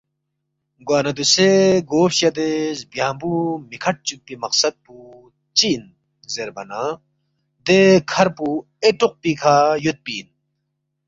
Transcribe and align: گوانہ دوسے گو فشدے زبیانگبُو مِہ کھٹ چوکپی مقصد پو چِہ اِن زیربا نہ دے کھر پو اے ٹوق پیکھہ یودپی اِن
گوانہ 0.87 1.11
دوسے 1.17 1.49
گو 1.89 2.01
فشدے 2.11 2.49
زبیانگبُو 2.79 3.31
مِہ 3.69 3.77
کھٹ 3.83 3.95
چوکپی 4.07 4.35
مقصد 4.43 4.73
پو 4.83 4.95
چِہ 5.57 5.69
اِن 5.73 5.83
زیربا 6.33 6.63
نہ 6.69 6.81
دے 7.65 7.79
کھر 8.11 8.27
پو 8.37 8.47
اے 8.81 8.89
ٹوق 8.99 9.13
پیکھہ 9.21 9.53
یودپی 9.83 10.13
اِن 10.17 10.27